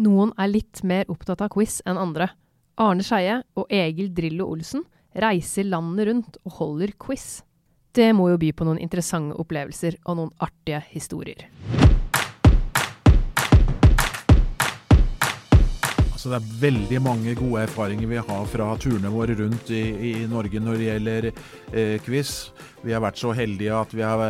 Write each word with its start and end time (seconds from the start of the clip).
Noen 0.00 0.30
er 0.40 0.48
litt 0.48 0.80
mer 0.88 1.04
opptatt 1.12 1.42
av 1.44 1.50
quiz 1.52 1.82
enn 1.84 1.98
andre. 2.00 2.30
Arne 2.80 3.04
Skeie 3.04 3.42
og 3.60 3.68
Egil 3.68 4.08
Drillo 4.16 4.46
Olsen 4.48 4.86
reiser 5.12 5.68
landet 5.68 6.08
rundt 6.08 6.38
og 6.46 6.54
holder 6.56 6.94
quiz. 6.96 7.42
Det 7.92 8.08
må 8.16 8.30
jo 8.30 8.38
by 8.40 8.54
på 8.56 8.64
noen 8.64 8.80
interessante 8.80 9.36
opplevelser 9.36 9.98
og 10.06 10.16
noen 10.16 10.32
artige 10.40 10.80
historier. 10.94 11.44
Altså, 16.08 16.32
det 16.32 16.38
er 16.38 16.50
veldig 16.62 17.04
mange 17.04 17.36
gode 17.36 17.66
erfaringer 17.66 18.08
vi 18.08 18.24
har 18.24 18.48
fra 18.48 18.72
turene 18.80 19.12
våre 19.12 19.36
rundt 19.36 19.74
i, 19.76 19.82
i 19.92 20.12
Norge 20.30 20.62
når 20.62 20.80
det 20.80 20.88
gjelder 20.88 21.28
eh, 21.28 21.96
quiz. 22.06 22.36
Vi 22.80 22.96
har 22.96 23.04
vært 23.04 23.20
så 23.20 23.36
heldige 23.36 23.76
at 23.76 23.92
vi 23.92 24.08
har 24.08 24.24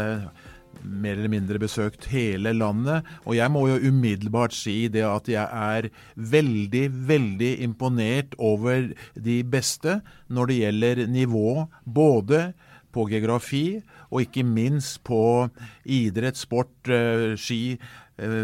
mer 0.83 1.17
eller 1.17 1.33
mindre 1.33 1.61
besøkt 1.63 2.09
hele 2.13 2.55
landet. 2.57 3.07
Og 3.27 3.37
jeg 3.39 3.53
må 3.53 3.67
jo 3.71 3.81
umiddelbart 3.91 4.55
si 4.57 4.89
det 4.93 5.05
at 5.07 5.31
jeg 5.31 5.47
er 5.47 5.89
veldig, 6.17 6.85
veldig 7.09 7.53
imponert 7.67 8.37
over 8.39 8.91
de 9.15 9.39
beste 9.45 10.01
når 10.33 10.51
det 10.51 10.61
gjelder 10.63 11.07
nivå. 11.13 11.67
Både 11.85 12.53
på 12.93 13.07
geografi 13.09 13.81
og 14.13 14.27
ikke 14.27 14.45
minst 14.45 15.01
på 15.07 15.49
idrett, 15.89 16.37
sport, 16.37 16.75
eh, 16.89 17.33
ski, 17.41 17.79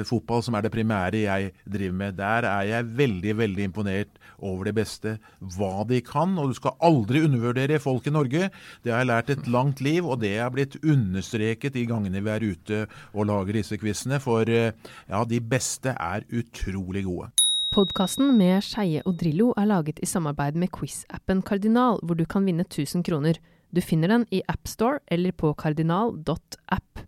fotball, 0.09 0.43
som 0.45 0.57
er 0.59 0.65
det 0.65 0.73
primære 0.75 1.25
jeg 1.25 1.53
driver 1.69 1.97
med. 2.03 2.17
Der 2.19 2.47
er 2.49 2.69
jeg 2.69 2.91
veldig, 2.99 3.35
veldig 3.39 3.67
imponert 3.69 4.21
over 4.39 4.69
det 4.69 4.75
beste. 4.79 5.17
Hva 5.41 5.85
de 5.89 6.01
kan. 6.05 6.37
Og 6.39 6.53
du 6.53 6.59
skal 6.59 6.77
aldri 6.85 7.25
undervurdere 7.27 7.81
folk 7.83 8.07
i 8.07 8.15
Norge. 8.15 8.51
Det 8.85 8.93
har 8.93 9.03
jeg 9.03 9.11
lært 9.11 9.35
et 9.35 9.51
langt 9.51 9.83
liv, 9.85 10.07
og 10.07 10.21
det 10.23 10.37
er 10.39 10.53
blitt 10.55 10.79
understreket 10.83 11.77
de 11.77 11.87
gangene 11.89 12.23
vi 12.25 12.35
er 12.35 12.47
ute 12.47 12.85
og 13.15 13.29
lager 13.31 13.61
disse 13.61 13.79
quizene. 13.81 14.21
For 14.23 14.49
eh, 14.49 14.73
ja, 15.09 15.25
de 15.25 15.43
beste 15.43 15.95
er 15.95 16.27
utrolig 16.29 17.05
gode. 17.09 17.31
Podkasten 17.69 18.33
med 18.39 18.65
Skeie 18.65 19.03
og 19.05 19.19
Drillo 19.21 19.51
er 19.61 19.69
laget 19.69 20.01
i 20.01 20.09
samarbeid 20.09 20.57
med 20.57 20.73
quiz-appen 20.73 21.42
Kardinal, 21.45 22.01
hvor 22.03 22.17
du 22.17 22.25
kan 22.25 22.47
vinne 22.48 22.65
1000 22.65 23.05
kroner. 23.05 23.37
Du 23.69 23.83
finner 23.85 24.09
den 24.09 24.25
i 24.33 24.41
AppStore 24.48 25.03
eller 25.13 25.37
på 25.37 25.53
kardinal.app. 25.53 27.08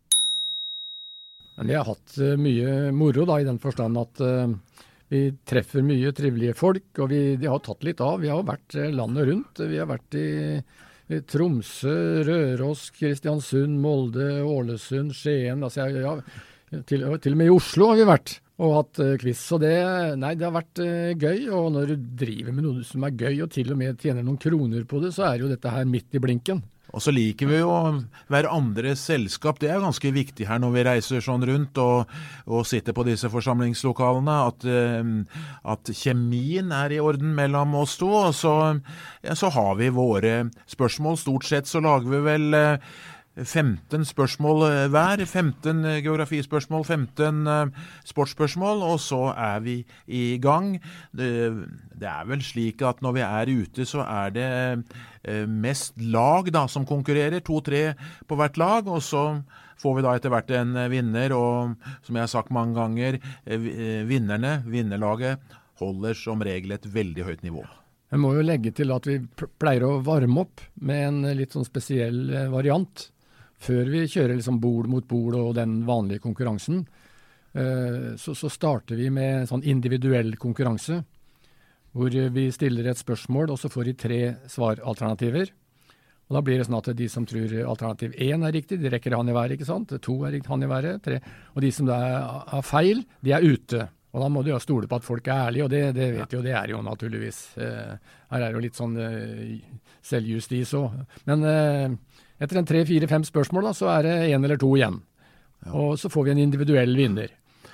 Vi 1.67 1.75
har 1.77 1.85
hatt 1.85 2.17
uh, 2.21 2.37
mye 2.41 2.91
moro 2.97 3.27
da, 3.29 3.41
i 3.41 3.47
den 3.47 3.61
forstand 3.61 3.99
at 4.01 4.23
uh, 4.25 4.53
vi 5.11 5.25
treffer 5.49 5.85
mye 5.85 6.13
trivelige 6.17 6.55
folk, 6.57 6.87
og 7.03 7.11
vi, 7.13 7.23
de 7.41 7.51
har 7.51 7.61
tatt 7.65 7.85
litt 7.85 8.01
av. 8.05 8.21
Vi 8.23 8.31
har 8.33 8.47
vært 8.49 8.77
uh, 8.79 8.89
landet 8.95 9.29
rundt. 9.29 9.65
Vi 9.69 9.81
har 9.81 9.91
vært 9.91 10.17
i, 10.19 10.29
Tromsø, 11.27 12.23
Røros, 12.23 12.85
Kristiansund, 12.95 13.81
Molde, 13.83 14.45
Ålesund, 14.47 15.11
Skien. 15.19 15.65
Altså, 15.67 15.89
ja, 15.91 16.13
til, 16.87 17.03
til, 17.19 17.35
og 17.35 17.41
med 17.41 17.51
i 17.51 17.57
Oslo 17.57 17.89
har 17.91 17.99
vi 17.99 18.07
vært 18.07 18.37
og 18.61 18.75
hatt 18.77 19.01
quiz. 19.19 19.41
Så 19.43 19.59
det, 19.59 19.73
nei, 20.21 20.37
det 20.39 20.47
har 20.47 20.55
vært 20.55 20.79
gøy. 21.19 21.49
Og 21.57 21.73
når 21.75 21.91
du 21.91 22.07
driver 22.23 22.55
med 22.55 22.69
noe 22.69 22.85
som 22.87 23.09
er 23.09 23.17
gøy, 23.17 23.41
og 23.43 23.51
til 23.57 23.73
og 23.75 23.81
med 23.81 23.99
tjener 23.99 24.23
noen 24.23 24.39
kroner 24.39 24.87
på 24.87 25.01
det, 25.03 25.11
så 25.17 25.27
er 25.33 25.43
jo 25.43 25.51
dette 25.51 25.73
her 25.75 25.89
midt 25.89 26.15
i 26.15 26.23
blinken. 26.23 26.63
Og 26.91 27.05
så 27.05 27.13
liker 27.15 27.51
vi 27.51 27.61
jo 27.61 27.71
hverandres 28.31 29.05
selskap. 29.11 29.61
Det 29.61 29.71
er 29.71 29.83
ganske 29.83 30.13
viktig 30.15 30.49
her 30.49 30.61
når 30.63 30.75
vi 30.75 30.85
reiser 30.89 31.25
sånn 31.25 31.45
rundt 31.47 31.79
og, 31.83 32.11
og 32.51 32.67
sitter 32.69 32.97
på 32.97 33.07
disse 33.09 33.31
forsamlingslokalene, 33.31 34.39
at, 34.51 34.67
at, 35.75 35.93
kjemien 36.01 36.75
er 36.75 36.97
i 36.97 37.01
orden 37.03 37.35
mellom 37.37 37.77
oss 37.83 37.97
to. 38.01 38.11
Og 38.11 38.35
så, 38.37 38.57
ja, 39.23 39.39
så 39.39 39.53
har 39.55 39.79
vi 39.81 39.93
våre 39.95 40.35
spørsmål. 40.71 41.21
Stort 41.21 41.49
sett 41.49 41.71
så 41.71 41.83
lager 41.85 42.11
vi 42.11 42.25
vel 42.27 42.61
15 43.39 44.05
spørsmål 44.09 44.65
hver. 44.91 45.23
15 45.25 45.85
geografispørsmål, 46.03 46.85
15 46.85 47.73
sportsspørsmål, 48.05 48.83
og 48.83 49.01
så 49.01 49.31
er 49.37 49.61
vi 49.65 49.77
i 50.07 50.39
gang. 50.43 50.75
Det, 51.13 51.31
det, 51.95 52.09
er 52.09 52.27
vel 52.29 52.43
slik 52.43 52.83
at 52.83 53.03
når 53.03 53.17
vi 53.17 53.25
er 53.27 53.53
ute, 53.63 53.87
så 53.87 54.05
er 54.05 54.35
det 54.35 55.47
mest 55.47 55.95
lag 56.03 56.51
da, 56.53 56.67
som 56.69 56.87
konkurrerer. 56.87 57.41
To-tre 57.41 57.95
på 58.27 58.39
hvert 58.39 58.59
lag. 58.59 58.89
Og 58.91 59.03
så 59.03 59.43
får 59.81 59.97
vi 59.97 60.05
da 60.05 60.17
etter 60.17 60.35
hvert 60.35 60.51
en 60.59 60.75
vinner, 60.93 61.33
og 61.33 61.77
som 62.07 62.17
jeg 62.19 62.27
har 62.27 62.33
sagt 62.33 62.53
mange 62.53 62.77
ganger, 62.77 63.21
vinnerne, 64.11 64.61
vinnerlaget, 64.67 65.39
holder 65.81 66.19
som 66.19 66.43
regel 66.45 66.75
et 66.77 66.91
veldig 66.93 67.25
høyt 67.25 67.47
nivå. 67.47 67.65
Jeg 68.11 68.19
må 68.19 68.35
jo 68.35 68.43
legge 68.43 68.73
til 68.75 68.91
at 68.91 69.07
vi 69.07 69.21
pleier 69.63 69.87
å 69.87 70.01
varme 70.03 70.43
opp 70.43 70.61
med 70.83 71.07
en 71.07 71.39
litt 71.39 71.55
sånn 71.55 71.65
spesiell 71.65 72.51
variant 72.51 73.07
før 73.61 73.91
vi 73.93 74.07
kjører 74.09 74.39
liksom 74.39 74.61
bol 74.63 74.89
mot 74.91 75.07
bol 75.09 75.37
og 75.39 75.55
den 75.59 75.83
vanlige 75.89 76.25
konkurransen, 76.25 76.85
så, 77.51 78.31
så 78.39 78.47
starter 78.47 78.95
vi 78.95 79.09
med 79.11 79.49
sånn 79.51 79.65
individuell 79.67 80.37
konkurranse. 80.39 81.01
Hvor 81.91 82.15
vi 82.15 82.45
stiller 82.55 82.87
et 82.87 83.01
spørsmål, 83.01 83.51
og 83.51 83.59
så 83.59 83.67
får 83.73 83.89
de 83.89 83.95
tre 83.99 84.21
svaralternativer. 84.53 85.51
Og 86.31 86.37
Da 86.37 86.43
blir 86.47 86.61
det 86.61 86.69
sånn 86.69 86.79
at 86.79 86.93
de 86.95 87.09
som 87.11 87.25
tror 87.27 87.51
alternativ 87.67 88.13
én 88.15 88.47
er 88.47 88.55
riktig, 88.55 88.79
de 88.79 88.91
rekker 88.93 89.17
han 89.19 89.29
i 89.29 89.35
været. 89.35 89.59
ikke 89.59 89.67
sant? 89.67 89.91
To 89.91 90.15
er 90.25 90.39
han 90.47 90.63
i 90.63 90.71
været. 90.71 91.03
Tre. 91.03 91.19
Og 91.57 91.63
de 91.63 91.73
som 91.75 91.87
da 91.87 91.99
har 92.47 92.63
feil, 92.63 93.03
de 93.21 93.33
er 93.35 93.43
ute. 93.43 93.89
Og 94.11 94.23
Da 94.25 94.29
må 94.33 94.43
du 94.43 94.51
jo 94.51 94.59
stole 94.63 94.89
på 94.91 94.99
at 94.99 95.07
folk 95.07 95.29
er 95.31 95.47
ærlige, 95.47 95.67
og 95.67 95.71
det, 95.71 95.83
det 95.95 96.09
vet 96.17 96.33
jo, 96.35 96.43
det 96.43 96.55
er 96.59 96.73
jo 96.73 96.81
naturligvis. 96.83 97.39
Eh, 97.63 98.15
her 98.33 98.47
er 98.47 98.57
jo 98.57 98.63
litt 98.63 98.79
sånn 98.79 98.97
eh, 98.99 99.61
selvjustis 100.07 100.75
òg. 100.79 100.97
Men 101.31 101.47
eh, 101.47 101.85
etter 102.43 102.59
en 102.59 102.67
tre, 102.67 102.83
fire, 102.89 103.07
fem 103.11 103.27
spørsmål, 103.27 103.69
da, 103.71 103.75
så 103.77 103.93
er 103.95 104.09
det 104.09 104.17
én 104.33 104.43
eller 104.43 104.59
to 104.59 104.73
igjen. 104.75 104.99
Ja. 105.63 105.75
Og 105.77 105.95
så 106.01 106.11
får 106.11 106.27
vi 106.27 106.35
en 106.35 106.43
individuell 106.43 106.97
vinner. 106.99 107.31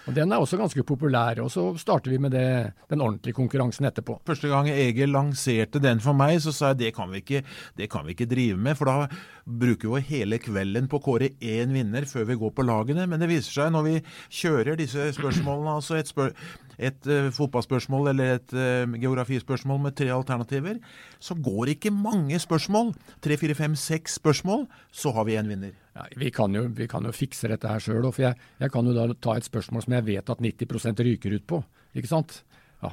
Og 0.07 0.15
Den 0.15 0.31
er 0.31 0.39
også 0.39 0.59
ganske 0.59 0.85
populær, 0.87 1.41
og 1.43 1.51
så 1.51 1.65
starter 1.81 2.13
vi 2.13 2.19
med 2.23 2.31
det, 2.31 2.73
den 2.91 3.03
ordentlige 3.03 3.35
konkurransen 3.35 3.89
etterpå. 3.89 4.21
Første 4.27 4.51
gang 4.53 4.69
Egil 4.71 5.11
lanserte 5.11 5.83
den 5.83 5.99
for 6.03 6.15
meg, 6.15 6.39
så 6.45 6.55
sa 6.55 6.71
jeg 6.71 6.81
det 6.85 6.93
kan 6.95 7.11
vi 7.11 7.25
ikke, 7.25 7.43
kan 7.91 8.07
vi 8.07 8.15
ikke 8.15 8.29
drive 8.31 8.61
med. 8.61 8.79
For 8.79 8.87
da 8.87 9.09
bruker 9.47 9.97
vi 9.97 10.05
hele 10.13 10.39
kvelden 10.43 10.87
på 10.91 11.01
å 11.01 11.05
kåre 11.09 11.33
én 11.43 11.75
vinner 11.75 12.07
før 12.07 12.29
vi 12.31 12.39
går 12.39 12.55
på 12.55 12.67
lagene. 12.67 13.09
Men 13.11 13.23
det 13.23 13.31
viser 13.33 13.59
seg 13.59 13.75
når 13.75 13.89
vi 13.89 13.97
kjører 14.43 14.79
disse 14.79 15.11
spørsmålene, 15.19 15.75
altså 15.81 15.99
et, 15.99 16.13
spør, 16.13 16.31
et 16.77 17.09
uh, 17.09 17.29
fotballspørsmål 17.35 18.11
eller 18.13 18.37
et 18.37 18.55
uh, 18.57 18.97
geografispørsmål 18.97 19.81
med 19.87 19.97
tre 19.99 20.11
alternativer, 20.13 20.81
så 21.19 21.37
går 21.39 21.73
ikke 21.77 21.93
mange 21.95 22.39
spørsmål, 22.43 22.93
tre, 23.25 23.39
fire, 23.41 23.57
fem, 23.59 23.77
seks 23.81 24.19
spørsmål, 24.21 24.67
så 24.93 25.15
har 25.17 25.29
vi 25.29 25.39
en 25.41 25.49
vinner. 25.51 25.75
Ja, 25.97 26.05
vi, 26.21 26.31
kan 26.35 26.55
jo, 26.55 26.67
vi, 26.77 26.89
kan 26.91 27.09
jo, 27.09 27.15
fikse 27.17 27.49
dette 27.53 27.71
her 27.71 27.81
sjøl, 27.83 28.05
for 28.11 28.27
jeg, 28.27 28.37
jeg, 28.61 28.73
kan 28.73 28.87
jo 28.89 28.97
da 28.97 29.09
ta 29.17 29.39
et 29.39 29.49
spørsmål 29.49 29.87
som 29.87 29.97
jeg 29.97 30.09
vet 30.11 30.35
at 30.37 30.45
90% 30.45 31.05
ryker 31.09 31.39
ut 31.39 31.47
på. 31.49 31.63
ikke 31.97 32.13
sant? 32.13 32.43
Ja, 32.85 32.93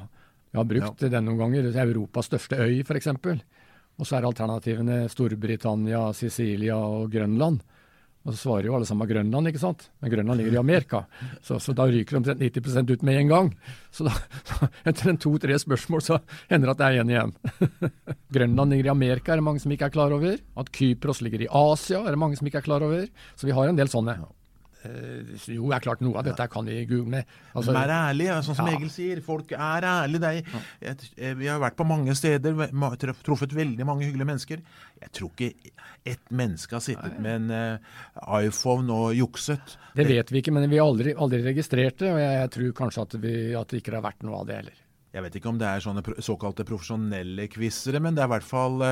jeg 0.54 0.60
har 0.62 0.70
brukt 0.70 1.04
ja. 1.04 1.10
den 1.12 1.28
noen 1.28 1.42
ganger. 1.42 1.68
Europas 1.84 2.30
største 2.30 2.62
øy, 2.62 2.80
f.eks. 2.86 3.10
Og 3.94 4.08
så 4.08 4.16
er 4.16 4.26
alternativene 4.26 5.04
Storbritannia, 5.10 6.06
Sicilia 6.16 6.78
og 6.78 7.12
Grønland. 7.12 7.60
Og 8.24 8.32
så 8.32 8.38
svarer 8.40 8.70
jo 8.70 8.74
alle 8.76 8.86
sammen 8.88 9.08
Grønland, 9.08 9.50
ikke 9.50 9.60
sant. 9.60 9.82
Men 10.00 10.12
Grønland 10.14 10.40
ligger 10.40 10.56
i 10.56 10.60
Amerika, 10.62 11.02
så, 11.44 11.58
så 11.60 11.74
da 11.76 11.84
ryker 11.90 12.16
omtrent 12.16 12.40
90% 12.40 12.92
ut 12.94 13.02
med 13.04 13.18
en 13.20 13.32
gang. 13.32 13.50
Så 13.92 14.06
da, 14.06 14.14
etter 14.88 15.12
en 15.12 15.20
to-tre 15.20 15.58
spørsmål 15.60 16.04
så 16.06 16.18
hender 16.48 16.70
det 16.70 16.74
at 16.74 16.80
det 16.80 16.88
er 16.88 17.02
én 17.02 17.12
igjen. 17.12 17.34
Grønland 18.36 18.72
ligger 18.72 18.88
i 18.88 18.94
Amerika, 18.94 19.34
er 19.34 19.42
det 19.42 19.48
mange 19.50 19.60
som 19.60 19.74
ikke 19.76 19.90
er 19.90 19.96
klar 19.98 20.14
over. 20.16 20.40
At 20.56 20.72
Kypros 20.72 21.20
ligger 21.24 21.44
i 21.44 21.50
Asia, 21.52 22.00
er 22.00 22.16
det 22.16 22.22
mange 22.24 22.40
som 22.40 22.48
ikke 22.48 22.62
er 22.62 22.68
klar 22.70 22.86
over. 22.86 23.04
Så 23.36 23.50
vi 23.50 23.56
har 23.56 23.68
en 23.68 23.80
del 23.80 23.92
sånne. 23.92 24.16
Uh, 24.84 25.32
jo, 25.48 25.70
det 25.70 25.78
er 25.78 25.84
klart 25.86 26.02
noe 26.04 26.18
av 26.20 26.26
dette 26.26 26.44
kan 26.52 26.66
vi 26.68 26.82
google. 26.88 27.22
Altså, 27.56 27.72
Vær 27.72 27.92
ærlig, 27.94 28.28
sånn 28.44 28.58
som 28.58 28.68
ja. 28.68 28.76
Egil 28.76 28.90
sier. 28.92 29.22
Folk 29.24 29.54
er 29.56 29.86
ærlige. 29.88 30.32
Er, 30.84 31.38
vi 31.40 31.48
har 31.48 31.62
vært 31.62 31.78
på 31.78 31.86
mange 31.88 32.12
steder, 32.18 32.66
truffet 33.24 33.56
veldig 33.56 33.88
mange 33.88 34.04
hyggelige 34.08 34.28
mennesker. 34.28 34.64
Jeg 35.00 35.14
tror 35.16 35.32
ikke 35.32 35.72
ett 36.04 36.32
menneske 36.36 36.76
har 36.76 36.84
sittet 36.84 37.16
med 37.24 37.48
en 37.48 37.80
uh, 37.80 38.38
iPhone 38.42 38.92
og 38.92 39.16
jukset. 39.16 39.78
Det 39.96 40.08
vet 40.08 40.32
vi 40.32 40.44
ikke, 40.44 40.52
men 40.52 40.68
vi 40.68 40.80
har 40.80 40.88
aldri, 40.90 41.16
aldri 41.16 41.40
registrert 41.46 42.02
det. 42.04 42.12
Og 42.12 42.20
jeg, 42.20 42.38
jeg 42.42 42.54
tror 42.58 42.78
kanskje 42.84 43.08
at, 43.08 43.18
vi, 43.24 43.34
at 43.56 43.72
det 43.72 43.80
ikke 43.80 43.96
har 43.96 44.04
vært 44.04 44.26
noe 44.26 44.42
av 44.42 44.50
det 44.50 44.60
heller. 44.60 44.80
Jeg 45.14 45.22
vet 45.22 45.36
ikke 45.38 45.52
om 45.52 45.58
det 45.60 45.68
er 45.70 45.82
sånne 45.82 46.02
såkalte 46.26 46.64
profesjonelle 46.66 47.46
quizere, 47.46 48.00
men 48.02 48.16
det 48.16 48.24
er 48.24 48.26
i 48.26 48.34
hvert 48.34 48.48
fall 48.48 48.82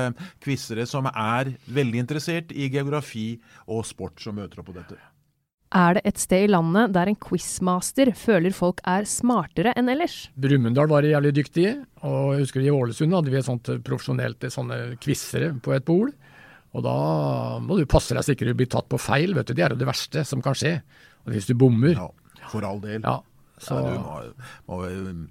quizere 0.41 0.87
som 0.87 1.09
er 1.11 1.51
veldig 1.67 1.99
interessert 1.99 2.55
i 2.55 2.69
geografi 2.71 3.33
og 3.67 3.83
sport 3.83 4.23
som 4.23 4.39
møter 4.39 4.63
opp 4.63 4.71
på 4.71 4.77
dette. 4.77 5.01
Er 5.73 5.97
det 5.97 6.03
et 6.05 6.19
sted 6.21 6.45
i 6.45 6.49
landet 6.51 6.91
der 6.93 7.09
en 7.09 7.17
quizmaster 7.17 8.11
føler 8.13 8.53
folk 8.53 8.81
er 8.85 9.07
smartere 9.09 9.71
enn 9.79 9.89
ellers? 9.89 10.27
Brumunddal 10.37 10.91
var 10.91 11.07
jævlig 11.07 11.31
dyktige, 11.39 11.71
og 12.05 12.35
jeg 12.35 12.43
husker 12.43 12.61
i 12.61 12.69
Ålesund 12.69 13.15
hadde 13.17 13.33
vi 13.33 13.39
et 13.39 13.47
sånt 13.47 13.71
profesjonelt 13.85 14.45
sånne 14.53 14.77
quizere 15.01 15.49
på 15.65 15.73
et 15.73 15.87
bol. 15.87 16.11
Og 16.73 16.85
da 16.85 16.93
må 17.61 17.79
du 17.79 17.87
passe 17.89 18.13
deg 18.13 18.25
så 18.25 18.35
ikke 18.35 18.51
du 18.51 18.53
blir 18.57 18.69
tatt 18.69 18.89
på 18.89 19.01
feil, 19.01 19.33
vet 19.37 19.49
du. 19.49 19.55
Det 19.57 19.65
er 19.65 19.73
jo 19.73 19.81
det 19.81 19.89
verste 19.89 20.25
som 20.29 20.45
kan 20.45 20.57
skje. 20.57 20.75
Og 21.25 21.33
hvis 21.33 21.49
du 21.49 21.55
bommer 21.57 21.97
Ja, 21.97 22.07
for 22.53 22.69
all 22.69 22.81
del. 22.83 23.01
Ja, 23.01 23.17
så... 23.57 23.81
ja, 23.81 23.97
du 23.97 23.99
må, 24.69 24.79
må, 24.85 25.25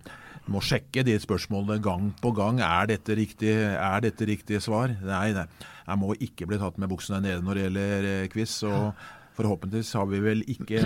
må, 0.50 0.62
sjekke 0.62 1.06
de 1.06 1.18
spørsmålene 1.22 1.78
gang 1.82 2.10
på 2.18 2.34
gang. 2.34 2.58
Er 2.66 2.90
dette 2.90 3.14
riktig, 3.18 3.54
er 3.54 4.02
dette 4.02 4.26
riktig 4.26 4.62
svar? 4.64 4.94
Nei, 5.06 5.28
nei. 5.38 5.46
Jeg 5.86 5.98
må 6.02 6.14
ikke 6.18 6.50
bli 6.50 6.58
tatt 6.62 6.78
med 6.82 6.90
buksene 6.90 7.22
nede 7.22 7.42
når 7.46 7.58
det 7.58 7.66
gjelder 7.68 8.12
eh, 8.12 8.30
quiz. 8.32 8.62
og 8.66 8.94
Forhåpentligvis 9.36 9.94
har 9.96 10.08
vi 10.10 10.20
vel 10.22 10.42
ikke 10.50 10.84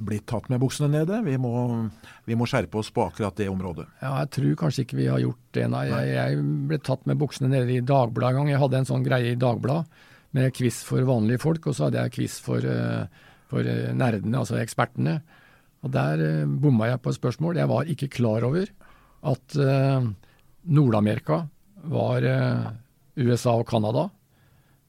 blitt 0.00 0.24
tatt 0.30 0.48
med 0.48 0.60
buksene 0.62 0.88
nede. 0.92 1.18
Vi 1.26 1.34
må, 1.40 1.52
vi 2.28 2.36
må, 2.38 2.46
skjerpe 2.48 2.78
oss 2.80 2.92
på 2.94 3.04
akkurat 3.08 3.36
det 3.36 3.48
området. 3.52 3.88
Ja, 4.00 4.14
Jeg 4.22 4.30
tror 4.36 4.54
kanskje 4.64 4.86
ikke 4.86 5.00
vi 5.00 5.10
har 5.10 5.20
gjort 5.20 5.42
det, 5.56 5.66
nei. 5.72 5.84
Jeg, 5.90 6.14
jeg 6.16 6.46
ble 6.70 6.78
tatt 6.86 7.04
med 7.10 7.20
buksene 7.20 7.52
nede 7.52 7.74
i 7.74 7.84
Dagbladet 7.84 8.32
en 8.32 8.40
gang. 8.40 8.52
Jeg 8.54 8.62
hadde 8.62 8.80
en 8.80 8.88
sånn 8.88 9.06
greie 9.06 9.34
i 9.34 9.40
Dagbladet 9.40 10.08
med 10.32 10.54
quiz 10.56 10.80
for 10.86 11.04
vanlige 11.04 11.42
folk, 11.42 11.66
og 11.68 11.76
så 11.76 11.88
hadde 11.88 12.06
jeg 12.06 12.14
quiz 12.16 12.38
for, 12.40 12.64
eh, 12.64 13.24
for 13.50 13.68
eh, 13.68 13.92
nerdene, 13.96 14.40
altså 14.40 14.58
ekspertene. 14.62 15.18
Og 15.82 15.92
Der 15.92 16.22
eh, 16.24 16.46
bomma 16.46 16.88
jeg 16.88 17.02
på 17.02 17.12
et 17.12 17.18
spørsmål. 17.18 17.60
Jeg 17.60 17.68
var 17.68 17.90
ikke 17.90 18.12
klar 18.16 18.46
over 18.48 18.70
at 19.22 19.54
Nord-Amerika 20.66 21.44
var 21.86 22.24
USA 23.14 23.52
og 23.54 23.68
Canada. 23.68 24.08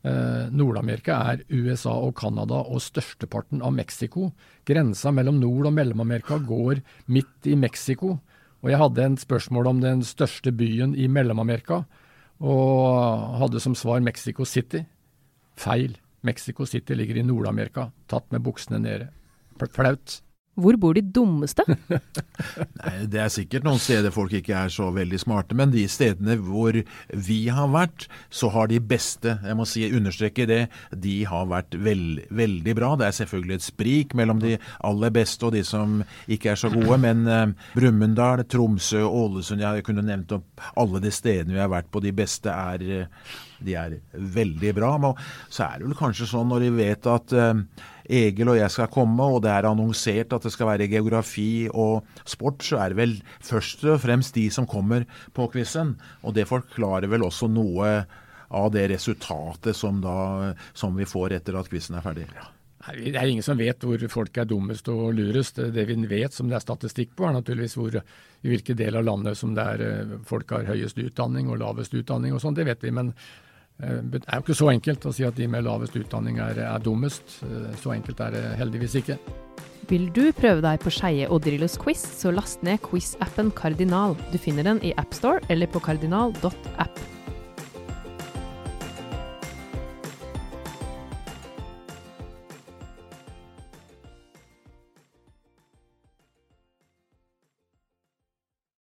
Eh, 0.04 0.50
Nord-Amerika 0.52 1.16
er 1.32 1.46
USA 1.48 1.94
og 1.96 2.18
Canada 2.20 2.60
og 2.68 2.82
størsteparten 2.84 3.62
av 3.64 3.72
Mexico. 3.72 4.34
Grensa 4.68 5.14
mellom 5.16 5.40
Nord- 5.40 5.70
og 5.70 5.74
Mellom-Amerika 5.74 6.40
går 6.44 6.82
midt 7.08 7.48
i 7.48 7.56
Mexico. 7.56 8.20
Og 8.64 8.70
jeg 8.70 8.80
hadde 8.80 9.04
en 9.04 9.18
spørsmål 9.18 9.68
om 9.68 9.80
den 9.82 10.04
største 10.04 10.52
byen 10.52 10.96
i 10.96 11.08
Mellom-Amerika, 11.08 11.84
og 12.40 13.40
hadde 13.40 13.60
som 13.60 13.76
svar 13.76 14.02
Mexico 14.04 14.46
City. 14.46 14.86
Feil. 15.56 15.98
Mexico 16.24 16.66
City 16.66 16.94
ligger 16.94 17.18
i 17.20 17.24
Nord-Amerika. 17.24 17.92
Tatt 18.08 18.30
med 18.32 18.44
buksene 18.44 18.80
nede. 18.80 19.10
Flaut. 19.72 20.22
Hvor 20.54 20.78
bor 20.78 20.94
de 20.94 21.02
dummeste? 21.02 21.64
Nei, 22.80 22.94
det 23.10 23.22
er 23.24 23.32
sikkert 23.34 23.66
noen 23.66 23.82
steder 23.82 24.14
folk 24.14 24.36
ikke 24.38 24.54
er 24.54 24.74
så 24.74 24.92
veldig 24.94 25.18
smarte, 25.24 25.58
men 25.58 25.72
de 25.74 25.88
stedene 25.90 26.36
hvor 26.38 26.78
vi 27.28 27.40
har 27.50 27.72
vært, 27.74 28.06
så 28.30 28.52
har 28.54 28.70
de 28.70 28.78
beste, 28.78 29.34
jeg 29.42 29.58
må 29.58 29.66
si, 29.70 29.88
understreke 29.90 30.46
det, 30.50 30.60
de 30.94 31.16
har 31.30 31.50
vært 31.50 31.78
veld, 31.82 32.22
veldig 32.30 32.76
bra. 32.78 32.92
Det 33.00 33.08
er 33.08 33.18
selvfølgelig 33.24 33.58
et 33.58 33.66
sprik 33.66 34.14
mellom 34.20 34.44
de 34.44 34.60
aller 34.86 35.16
beste 35.16 35.50
og 35.50 35.56
de 35.58 35.64
som 35.66 36.04
ikke 36.30 36.54
er 36.54 36.62
så 36.62 36.70
gode, 36.74 37.00
men 37.02 37.26
eh, 37.26 37.48
Brumunddal, 37.74 38.46
Tromsø, 38.46 39.02
Ålesund, 39.10 39.64
jeg 39.64 39.88
kunne 39.88 40.06
nevnt 40.06 40.38
opp 40.38 40.68
alle 40.78 41.02
de 41.02 41.14
stedene 41.14 41.58
vi 41.58 41.64
har 41.64 41.74
vært 41.74 41.90
på, 41.90 42.04
de 42.04 42.14
beste 42.14 42.54
er 42.54 42.86
eh, 43.02 43.34
de 43.64 43.76
er 43.80 43.98
veldig 44.14 44.74
bra. 44.76 44.94
Men 45.02 45.18
så 45.50 45.68
er 45.68 45.80
det 45.80 45.90
vel 45.90 45.98
kanskje 45.98 46.30
sånn 46.30 46.50
når 46.52 46.66
de 46.66 46.72
vet 46.78 47.10
at 47.10 47.36
eh, 47.38 47.54
Egil 48.10 48.52
og 48.52 48.58
jeg 48.60 48.72
skal 48.74 48.90
komme, 48.92 49.24
og 49.24 49.44
det 49.46 49.52
er 49.54 49.70
annonsert 49.70 50.34
at 50.36 50.44
det 50.44 50.52
skal 50.54 50.72
være 50.74 50.90
geografi 50.92 51.68
og 51.70 52.04
sport, 52.28 52.64
så 52.66 52.82
er 52.84 52.92
det 52.92 53.00
vel 53.00 53.16
først 53.44 53.86
og 53.88 54.02
fremst 54.04 54.36
de 54.36 54.50
som 54.52 54.68
kommer 54.68 55.08
på 55.36 55.48
quizen. 55.54 55.96
Og 56.24 56.36
det 56.36 56.50
forklarer 56.50 57.08
vel 57.12 57.24
også 57.24 57.48
noe 57.52 57.94
av 58.54 58.74
det 58.74 58.90
resultatet 58.92 59.78
som, 59.78 60.02
da, 60.04 60.54
som 60.78 60.98
vi 60.98 61.08
får 61.10 61.40
etter 61.40 61.58
at 61.58 61.72
quizen 61.72 61.98
er 61.98 62.06
ferdig. 62.06 62.28
Det 62.84 63.16
er 63.16 63.30
ingen 63.32 63.46
som 63.46 63.56
vet 63.58 63.84
hvor 63.88 64.02
folk 64.12 64.38
er 64.38 64.48
dummest 64.50 64.90
og 64.92 65.14
lurest. 65.16 65.62
Det 65.72 65.86
vi 65.88 65.96
vet 66.10 66.36
som 66.36 66.50
det 66.52 66.58
er 66.58 66.66
statistikk 66.66 67.14
på, 67.16 67.26
er 67.28 67.38
naturligvis 67.38 67.78
hvor, 67.80 67.96
i 67.96 68.52
hvilke 68.52 68.76
del 68.76 69.00
av 69.00 69.08
landet 69.08 69.40
som 69.40 69.54
det 69.56 69.64
er 69.64 69.84
eh, 69.88 70.18
folk 70.28 70.52
har 70.52 70.68
høyest 70.68 71.00
utdanning 71.00 71.48
og 71.48 71.62
lavest 71.64 71.96
utdanning 71.96 72.36
og 72.36 72.44
sånn. 72.44 72.58
Det 72.58 72.68
vet 72.68 72.84
vi. 72.84 72.92
Men 72.92 73.14
det 73.82 74.22
er 74.28 74.38
jo 74.38 74.44
ikke 74.46 74.58
så 74.58 74.70
enkelt 74.72 75.06
å 75.10 75.14
si 75.16 75.26
at 75.28 75.38
de 75.38 75.48
med 75.50 75.66
lavest 75.66 75.96
utdanning 75.98 76.40
er, 76.44 76.60
er 76.62 76.84
dummest. 76.84 77.40
Eh, 77.44 77.72
så 77.82 77.96
enkelt 77.96 78.22
er 78.24 78.36
det 78.36 78.44
heldigvis 78.60 79.00
ikke. 79.02 79.18
Vil 79.90 80.08
du 80.16 80.30
prøve 80.36 80.64
deg 80.64 80.80
på 80.80 80.94
Skeie 80.94 81.28
og 81.28 81.42
Drillos 81.44 81.76
quiz, 81.82 82.04
så 82.22 82.32
last 82.32 82.64
ned 82.64 82.80
quiz-appen 82.86 83.52
Kardinal. 83.58 84.16
Du 84.32 84.40
finner 84.40 84.64
den 84.70 84.80
i 84.86 84.94
AppStore 85.02 85.44
eller 85.52 85.68
på 85.68 85.84
kardinal.app. 85.84 87.04